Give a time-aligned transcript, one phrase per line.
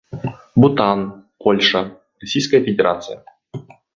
[0.55, 3.23] Бутан, Польша, Российская Федерация.